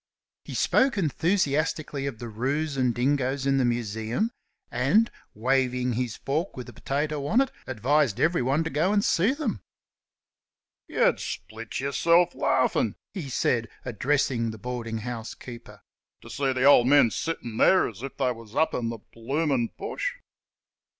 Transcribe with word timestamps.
He 0.45 0.55
spoke 0.55 0.97
enthusiastically 0.97 2.07
of 2.07 2.17
the 2.17 2.27
'roos 2.27 2.75
and 2.75 2.91
dingoes 2.91 3.45
in 3.45 3.59
the 3.59 3.65
Museum, 3.65 4.31
and, 4.71 5.11
waving 5.35 5.93
his 5.93 6.17
fork 6.17 6.57
with 6.57 6.67
a 6.69 6.73
potato 6.73 7.27
on 7.27 7.39
it, 7.39 7.51
advised 7.67 8.19
everyone 8.19 8.63
to 8.63 8.71
go 8.71 8.93
and 8.93 9.05
see 9.05 9.31
them. 9.31 9.61
"Y'd 10.87 11.19
split 11.19 11.79
y'self 11.79 12.33
laughin'," 12.33 12.95
he 13.13 13.29
said, 13.29 13.69
addressing 13.85 14.49
the 14.49 14.57
boarding 14.57 14.97
house 15.05 15.35
keeper 15.35 15.83
"t' 16.19 16.29
see 16.29 16.51
th' 16.51 16.57
ol 16.65 16.83
men 16.83 17.11
sittin' 17.11 17.57
there 17.57 17.87
as 17.87 18.01
if 18.01 18.17
they 18.17 18.31
was 18.31 18.55
up 18.55 18.73
in 18.73 18.89
the 18.89 18.97
bloomin' 18.97 19.69
Bush." 19.77 20.13